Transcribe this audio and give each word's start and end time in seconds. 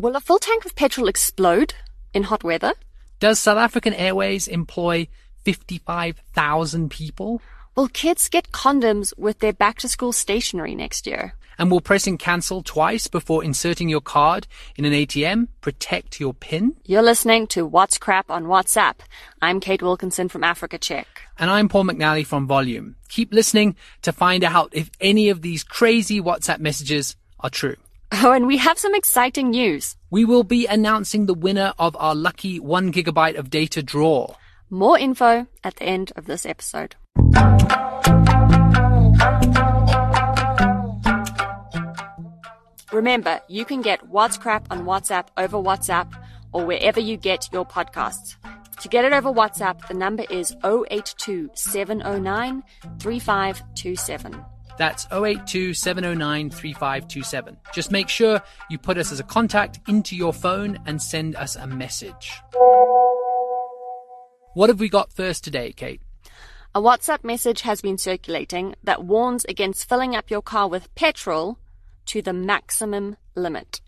Will 0.00 0.16
a 0.16 0.20
full 0.20 0.40
tank 0.40 0.64
of 0.64 0.74
petrol 0.74 1.06
explode 1.06 1.72
in 2.12 2.24
hot 2.24 2.42
weather? 2.42 2.72
Does 3.20 3.38
South 3.38 3.58
African 3.58 3.94
Airways 3.94 4.48
employ 4.48 5.06
55,000 5.44 6.90
people? 6.90 7.40
Will 7.76 7.86
kids 7.86 8.28
get 8.28 8.50
condoms 8.50 9.16
with 9.16 9.38
their 9.38 9.52
back 9.52 9.78
to 9.78 9.88
school 9.88 10.12
stationery 10.12 10.74
next 10.74 11.06
year? 11.06 11.34
And 11.58 11.70
will 11.70 11.80
pressing 11.80 12.18
cancel 12.18 12.64
twice 12.64 13.06
before 13.06 13.44
inserting 13.44 13.88
your 13.88 14.00
card 14.00 14.48
in 14.74 14.84
an 14.84 14.92
ATM 14.92 15.46
protect 15.60 16.18
your 16.18 16.34
PIN? 16.34 16.74
You're 16.84 17.00
listening 17.00 17.46
to 17.48 17.64
What's 17.64 17.96
Crap 17.96 18.32
on 18.32 18.46
WhatsApp. 18.46 18.96
I'm 19.40 19.60
Kate 19.60 19.80
Wilkinson 19.80 20.28
from 20.28 20.42
Africa 20.42 20.76
Check. 20.76 21.06
And 21.38 21.48
I'm 21.48 21.68
Paul 21.68 21.84
McNally 21.84 22.26
from 22.26 22.48
Volume. 22.48 22.96
Keep 23.08 23.32
listening 23.32 23.76
to 24.02 24.12
find 24.12 24.42
out 24.42 24.70
if 24.72 24.90
any 25.00 25.28
of 25.28 25.42
these 25.42 25.62
crazy 25.62 26.20
WhatsApp 26.20 26.58
messages 26.58 27.14
are 27.38 27.50
true. 27.50 27.76
Oh, 28.22 28.30
and 28.30 28.46
we 28.46 28.58
have 28.58 28.78
some 28.78 28.94
exciting 28.94 29.50
news. 29.50 29.96
We 30.08 30.24
will 30.24 30.44
be 30.44 30.66
announcing 30.68 31.26
the 31.26 31.34
winner 31.34 31.72
of 31.80 31.96
our 31.98 32.14
lucky 32.14 32.60
one 32.60 32.92
gigabyte 32.92 33.36
of 33.36 33.50
data 33.50 33.82
draw. 33.82 34.36
More 34.70 34.96
info 34.96 35.48
at 35.64 35.76
the 35.76 35.84
end 35.84 36.12
of 36.14 36.26
this 36.26 36.46
episode. 36.46 36.94
Remember, 42.92 43.40
you 43.48 43.64
can 43.64 43.82
get 43.82 44.08
What's 44.08 44.38
Crap 44.38 44.68
on 44.70 44.84
WhatsApp 44.84 45.26
over 45.36 45.56
WhatsApp 45.56 46.12
or 46.52 46.64
wherever 46.64 47.00
you 47.00 47.16
get 47.16 47.48
your 47.52 47.66
podcasts. 47.66 48.36
To 48.80 48.88
get 48.88 49.04
it 49.04 49.12
over 49.12 49.30
WhatsApp, 49.30 49.88
the 49.88 49.94
number 49.94 50.24
is 50.30 50.54
082 50.62 51.50
709 51.54 52.62
3527. 53.00 54.44
That's 54.76 55.06
082 55.12 55.74
709 55.74 56.50
3527. 56.50 57.56
Just 57.72 57.90
make 57.90 58.08
sure 58.08 58.42
you 58.70 58.78
put 58.78 58.98
us 58.98 59.12
as 59.12 59.20
a 59.20 59.24
contact 59.24 59.80
into 59.88 60.16
your 60.16 60.32
phone 60.32 60.78
and 60.86 61.00
send 61.00 61.36
us 61.36 61.56
a 61.56 61.66
message. 61.66 62.32
What 64.54 64.68
have 64.68 64.80
we 64.80 64.88
got 64.88 65.12
first 65.12 65.42
today, 65.44 65.72
Kate? 65.72 66.00
A 66.74 66.80
WhatsApp 66.80 67.22
message 67.22 67.60
has 67.60 67.80
been 67.80 67.98
circulating 67.98 68.74
that 68.82 69.04
warns 69.04 69.44
against 69.44 69.88
filling 69.88 70.16
up 70.16 70.30
your 70.30 70.42
car 70.42 70.68
with 70.68 70.92
petrol 70.96 71.58
to 72.06 72.20
the 72.20 72.32
maximum 72.32 73.16
limit. 73.34 73.80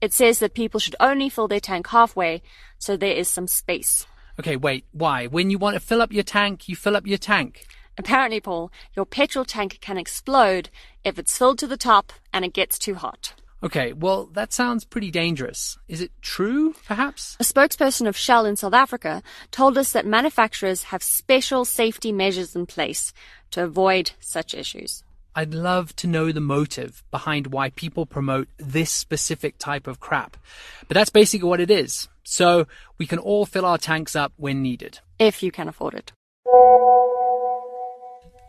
It 0.00 0.12
says 0.12 0.40
that 0.40 0.54
people 0.54 0.80
should 0.80 0.96
only 1.00 1.28
fill 1.28 1.48
their 1.48 1.60
tank 1.60 1.86
halfway 1.86 2.42
so 2.78 2.96
there 2.96 3.14
is 3.14 3.28
some 3.28 3.46
space. 3.46 4.06
Okay, 4.38 4.56
wait, 4.56 4.84
why? 4.92 5.26
When 5.26 5.50
you 5.50 5.58
want 5.58 5.74
to 5.74 5.80
fill 5.80 6.02
up 6.02 6.12
your 6.12 6.22
tank, 6.22 6.68
you 6.68 6.76
fill 6.76 6.96
up 6.96 7.06
your 7.06 7.16
tank. 7.18 7.66
Apparently, 7.98 8.40
Paul, 8.40 8.70
your 8.94 9.06
petrol 9.06 9.44
tank 9.44 9.78
can 9.80 9.96
explode 9.96 10.68
if 11.04 11.18
it's 11.18 11.36
filled 11.36 11.58
to 11.60 11.66
the 11.66 11.76
top 11.76 12.12
and 12.32 12.44
it 12.44 12.52
gets 12.52 12.78
too 12.78 12.94
hot. 12.94 13.34
Okay, 13.62 13.94
well, 13.94 14.26
that 14.26 14.52
sounds 14.52 14.84
pretty 14.84 15.10
dangerous. 15.10 15.78
Is 15.88 16.02
it 16.02 16.12
true, 16.20 16.74
perhaps? 16.86 17.36
A 17.40 17.42
spokesperson 17.42 18.06
of 18.06 18.16
Shell 18.16 18.44
in 18.44 18.56
South 18.56 18.74
Africa 18.74 19.22
told 19.50 19.78
us 19.78 19.92
that 19.92 20.04
manufacturers 20.04 20.84
have 20.84 21.02
special 21.02 21.64
safety 21.64 22.12
measures 22.12 22.54
in 22.54 22.66
place 22.66 23.14
to 23.52 23.64
avoid 23.64 24.12
such 24.20 24.54
issues. 24.54 25.02
I'd 25.34 25.54
love 25.54 25.96
to 25.96 26.06
know 26.06 26.32
the 26.32 26.40
motive 26.40 27.02
behind 27.10 27.48
why 27.48 27.70
people 27.70 28.06
promote 28.06 28.48
this 28.58 28.90
specific 28.90 29.58
type 29.58 29.86
of 29.86 30.00
crap. 30.00 30.36
But 30.86 30.94
that's 30.94 31.10
basically 31.10 31.48
what 31.48 31.60
it 31.60 31.70
is. 31.70 32.08
So 32.24 32.66
we 32.98 33.06
can 33.06 33.18
all 33.18 33.46
fill 33.46 33.64
our 33.64 33.78
tanks 33.78 34.14
up 34.14 34.32
when 34.36 34.62
needed. 34.62 35.00
If 35.18 35.42
you 35.42 35.50
can 35.50 35.68
afford 35.68 35.94
it. 35.94 36.12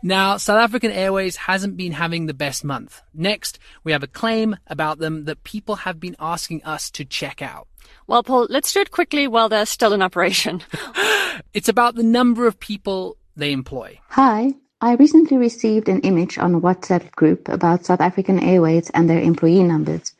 Now, 0.02 0.36
South 0.36 0.58
African 0.58 0.92
Airways 0.92 1.36
hasn't 1.36 1.76
been 1.76 1.92
having 1.92 2.26
the 2.26 2.34
best 2.34 2.64
month. 2.64 3.02
Next, 3.12 3.58
we 3.82 3.92
have 3.92 4.02
a 4.02 4.08
claim 4.08 4.56
about 4.68 4.98
them 4.98 5.24
that 5.24 5.42
people 5.42 5.76
have 5.76 5.98
been 5.98 6.14
asking 6.20 6.62
us 6.64 6.90
to 6.92 7.04
check 7.04 7.42
out. 7.42 7.66
Well, 8.06 8.22
Paul, 8.22 8.46
let's 8.48 8.72
do 8.72 8.80
it 8.80 8.90
quickly 8.90 9.26
while 9.26 9.48
they're 9.48 9.66
still 9.66 9.92
in 9.92 10.02
operation. 10.02 10.62
It's 11.54 11.68
about 11.68 11.94
the 11.94 12.02
number 12.02 12.46
of 12.46 12.58
people 12.58 13.16
they 13.36 13.52
employ. 13.52 14.00
Hi, 14.08 14.54
I 14.80 14.94
recently 14.94 15.36
received 15.36 15.88
an 15.88 16.00
image 16.00 16.38
on 16.38 16.54
a 16.54 16.60
WhatsApp 16.60 17.10
group 17.12 17.48
about 17.48 17.84
South 17.84 18.00
African 18.00 18.38
Airways 18.40 18.90
and 18.90 19.08
their 19.08 19.20
employee 19.20 19.62
numbers. 19.62 20.12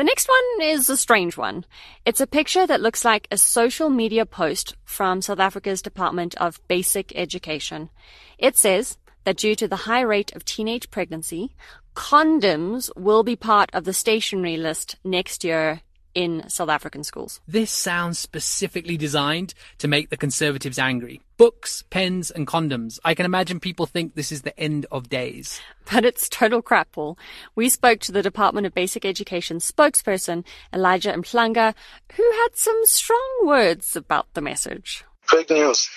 The 0.00 0.04
next 0.04 0.30
one 0.30 0.66
is 0.66 0.88
a 0.88 0.96
strange 0.96 1.36
one. 1.36 1.66
It's 2.06 2.22
a 2.22 2.26
picture 2.26 2.66
that 2.66 2.80
looks 2.80 3.04
like 3.04 3.28
a 3.30 3.36
social 3.36 3.90
media 3.90 4.24
post 4.24 4.74
from 4.82 5.20
South 5.20 5.38
Africa's 5.38 5.82
Department 5.82 6.34
of 6.36 6.66
Basic 6.68 7.14
Education. 7.14 7.90
It 8.38 8.56
says 8.56 8.96
that 9.24 9.36
due 9.36 9.54
to 9.56 9.68
the 9.68 9.84
high 9.84 10.00
rate 10.00 10.34
of 10.34 10.46
teenage 10.46 10.90
pregnancy, 10.90 11.54
condoms 11.94 12.90
will 12.96 13.22
be 13.22 13.36
part 13.36 13.68
of 13.74 13.84
the 13.84 13.92
stationery 13.92 14.56
list 14.56 14.96
next 15.04 15.44
year 15.44 15.82
in 16.14 16.48
South 16.48 16.68
African 16.68 17.04
schools. 17.04 17.40
This 17.46 17.70
sounds 17.70 18.18
specifically 18.18 18.96
designed 18.96 19.54
to 19.78 19.88
make 19.88 20.10
the 20.10 20.16
Conservatives 20.16 20.78
angry. 20.78 21.20
Books, 21.36 21.84
pens, 21.90 22.30
and 22.30 22.46
condoms. 22.46 22.98
I 23.04 23.14
can 23.14 23.24
imagine 23.24 23.60
people 23.60 23.86
think 23.86 24.14
this 24.14 24.30
is 24.30 24.42
the 24.42 24.58
end 24.58 24.86
of 24.90 25.08
days. 25.08 25.60
But 25.90 26.04
it's 26.04 26.28
total 26.28 26.62
crap, 26.62 26.92
Paul. 26.92 27.18
We 27.54 27.68
spoke 27.68 28.00
to 28.00 28.12
the 28.12 28.22
Department 28.22 28.66
of 28.66 28.74
Basic 28.74 29.04
Education 29.04 29.58
spokesperson, 29.58 30.44
Elijah 30.72 31.12
Mhlanga, 31.12 31.74
who 32.14 32.30
had 32.32 32.48
some 32.54 32.80
strong 32.84 33.40
words 33.44 33.96
about 33.96 34.32
the 34.34 34.40
message. 34.40 35.04
Fake 35.22 35.50
news. 35.50 35.88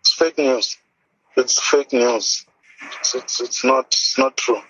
It's 0.00 0.12
fake 0.12 0.38
news. 0.38 0.76
It's 1.36 1.60
fake 1.60 1.92
news. 1.92 2.46
It's, 3.00 3.14
it's, 3.14 3.40
it's 3.40 3.64
not 3.64 3.86
it's 3.86 4.18
not 4.18 4.36
true. 4.36 4.60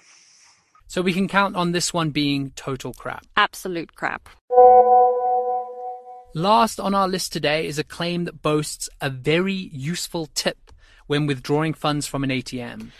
So 0.96 1.02
we 1.02 1.12
can 1.12 1.28
count 1.28 1.56
on 1.56 1.72
this 1.72 1.92
one 1.92 2.08
being 2.08 2.52
total 2.56 2.94
crap. 2.94 3.26
Absolute 3.36 3.94
crap. 3.96 4.30
Last 6.32 6.80
on 6.80 6.94
our 6.94 7.06
list 7.06 7.34
today 7.34 7.66
is 7.66 7.78
a 7.78 7.84
claim 7.84 8.24
that 8.24 8.40
boasts 8.40 8.88
a 9.02 9.10
very 9.10 9.52
useful 9.52 10.24
tip 10.34 10.72
when 11.06 11.26
withdrawing 11.26 11.74
funds 11.74 12.06
from 12.06 12.24
an 12.24 12.30
ATM. 12.30 12.92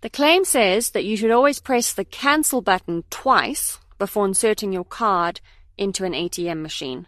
The 0.00 0.10
claim 0.10 0.44
says 0.44 0.90
that 0.90 1.04
you 1.04 1.16
should 1.16 1.30
always 1.30 1.60
press 1.60 1.92
the 1.92 2.04
cancel 2.04 2.60
button 2.60 3.04
twice 3.08 3.78
before 3.98 4.26
inserting 4.26 4.72
your 4.72 4.84
card 4.84 5.40
into 5.78 6.04
an 6.04 6.12
ATM 6.12 6.60
machine. 6.60 7.06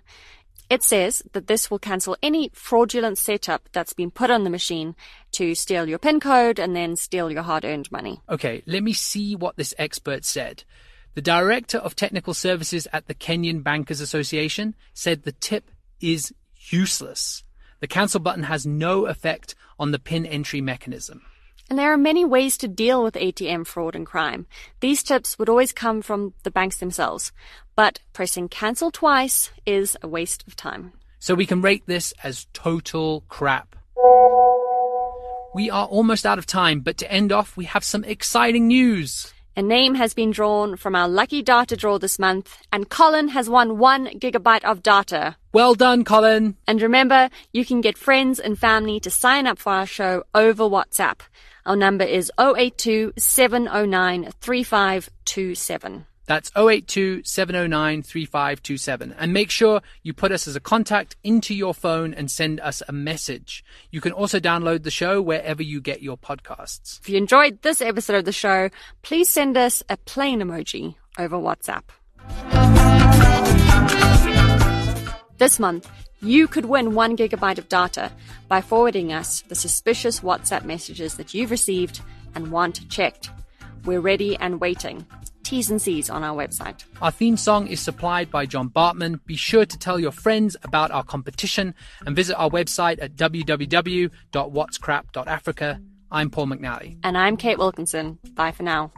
It 0.68 0.82
says 0.82 1.22
that 1.32 1.46
this 1.46 1.70
will 1.70 1.78
cancel 1.78 2.16
any 2.22 2.50
fraudulent 2.52 3.18
setup 3.18 3.68
that's 3.72 3.92
been 3.92 4.10
put 4.10 4.30
on 4.30 4.42
the 4.42 4.50
machine 4.50 4.96
to 5.32 5.54
steal 5.54 5.88
your 5.88 5.98
PIN 5.98 6.18
code 6.18 6.58
and 6.58 6.74
then 6.74 6.96
steal 6.96 7.30
your 7.30 7.42
hard 7.42 7.64
earned 7.64 7.90
money. 7.92 8.20
Okay, 8.28 8.62
let 8.66 8.82
me 8.82 8.92
see 8.92 9.36
what 9.36 9.56
this 9.56 9.74
expert 9.78 10.24
said. 10.24 10.64
The 11.14 11.22
director 11.22 11.78
of 11.78 11.94
technical 11.94 12.34
services 12.34 12.88
at 12.92 13.06
the 13.06 13.14
Kenyan 13.14 13.62
Bankers 13.62 14.00
Association 14.00 14.74
said 14.92 15.22
the 15.22 15.32
tip 15.32 15.70
is 16.00 16.34
useless. 16.68 17.44
The 17.80 17.86
cancel 17.86 18.20
button 18.20 18.44
has 18.44 18.66
no 18.66 19.06
effect 19.06 19.54
on 19.78 19.92
the 19.92 19.98
PIN 19.98 20.26
entry 20.26 20.60
mechanism. 20.60 21.22
And 21.68 21.78
there 21.78 21.92
are 21.92 21.98
many 21.98 22.24
ways 22.24 22.56
to 22.58 22.68
deal 22.68 23.02
with 23.02 23.14
ATM 23.14 23.66
fraud 23.66 23.96
and 23.96 24.06
crime. 24.06 24.46
These 24.80 25.02
tips 25.02 25.38
would 25.38 25.48
always 25.48 25.72
come 25.72 26.00
from 26.00 26.34
the 26.44 26.50
banks 26.50 26.78
themselves. 26.78 27.32
But 27.74 28.00
pressing 28.12 28.48
cancel 28.48 28.90
twice 28.90 29.50
is 29.66 29.96
a 30.00 30.08
waste 30.08 30.44
of 30.46 30.54
time. 30.54 30.92
So 31.18 31.34
we 31.34 31.46
can 31.46 31.62
rate 31.62 31.82
this 31.86 32.12
as 32.22 32.46
total 32.52 33.24
crap. 33.28 33.74
We 35.54 35.70
are 35.70 35.86
almost 35.86 36.26
out 36.26 36.38
of 36.38 36.46
time, 36.46 36.80
but 36.80 36.98
to 36.98 37.10
end 37.10 37.32
off, 37.32 37.56
we 37.56 37.64
have 37.64 37.82
some 37.82 38.04
exciting 38.04 38.68
news. 38.68 39.32
A 39.56 39.62
name 39.62 39.94
has 39.94 40.12
been 40.12 40.30
drawn 40.32 40.76
from 40.76 40.94
our 40.94 41.08
lucky 41.08 41.40
data 41.40 41.76
draw 41.76 41.98
this 41.98 42.18
month, 42.18 42.58
and 42.70 42.90
Colin 42.90 43.28
has 43.28 43.48
won 43.48 43.78
one 43.78 44.06
gigabyte 44.08 44.64
of 44.64 44.82
data. 44.82 45.36
Well 45.54 45.74
done, 45.74 46.04
Colin. 46.04 46.56
And 46.66 46.82
remember, 46.82 47.30
you 47.54 47.64
can 47.64 47.80
get 47.80 47.96
friends 47.96 48.38
and 48.38 48.58
family 48.58 49.00
to 49.00 49.10
sign 49.10 49.46
up 49.46 49.58
for 49.58 49.72
our 49.72 49.86
show 49.86 50.24
over 50.34 50.64
WhatsApp. 50.64 51.20
Our 51.66 51.74
number 51.74 52.04
is 52.04 52.30
082 52.38 53.14
709 53.18 54.30
3527. 54.40 56.06
That's 56.26 56.52
082 56.56 57.24
709 57.24 58.02
3527. 58.02 59.14
And 59.18 59.32
make 59.32 59.50
sure 59.50 59.82
you 60.04 60.12
put 60.12 60.30
us 60.30 60.46
as 60.46 60.54
a 60.54 60.60
contact 60.60 61.16
into 61.24 61.56
your 61.56 61.74
phone 61.74 62.14
and 62.14 62.30
send 62.30 62.60
us 62.60 62.84
a 62.88 62.92
message. 62.92 63.64
You 63.90 64.00
can 64.00 64.12
also 64.12 64.38
download 64.38 64.84
the 64.84 64.92
show 64.92 65.20
wherever 65.20 65.62
you 65.62 65.80
get 65.80 66.02
your 66.02 66.16
podcasts. 66.16 67.00
If 67.00 67.08
you 67.08 67.16
enjoyed 67.16 67.62
this 67.62 67.80
episode 67.80 68.16
of 68.16 68.24
the 68.24 68.32
show, 68.32 68.70
please 69.02 69.28
send 69.28 69.56
us 69.56 69.82
a 69.88 69.96
plane 69.96 70.40
emoji 70.40 70.94
over 71.18 71.36
WhatsApp. 71.36 71.82
This 75.38 75.58
month, 75.58 75.90
you 76.22 76.48
could 76.48 76.64
win 76.64 76.94
one 76.94 77.14
gigabyte 77.16 77.58
of 77.58 77.68
data 77.68 78.10
by 78.48 78.62
forwarding 78.62 79.12
us 79.12 79.42
the 79.42 79.54
suspicious 79.54 80.20
WhatsApp 80.20 80.64
messages 80.64 81.16
that 81.16 81.34
you've 81.34 81.50
received 81.50 82.00
and 82.34 82.50
want 82.50 82.88
checked. 82.88 83.28
We're 83.84 84.00
ready 84.00 84.36
and 84.36 84.58
waiting. 84.60 85.06
T's 85.42 85.70
and 85.70 85.80
C's 85.80 86.10
on 86.10 86.24
our 86.24 86.34
website. 86.34 86.84
Our 87.00 87.10
theme 87.10 87.36
song 87.36 87.68
is 87.68 87.80
supplied 87.80 88.30
by 88.30 88.46
John 88.46 88.68
Bartmann. 88.68 89.20
Be 89.26 89.36
sure 89.36 89.66
to 89.66 89.78
tell 89.78 90.00
your 90.00 90.10
friends 90.10 90.56
about 90.64 90.90
our 90.90 91.04
competition 91.04 91.74
and 92.04 92.16
visit 92.16 92.36
our 92.36 92.50
website 92.50 93.00
at 93.00 93.14
www.whatscrap.africa. 93.14 95.80
I'm 96.10 96.30
Paul 96.30 96.46
McNally. 96.46 96.98
And 97.04 97.18
I'm 97.18 97.36
Kate 97.36 97.58
Wilkinson. 97.58 98.18
Bye 98.34 98.52
for 98.52 98.62
now. 98.62 98.92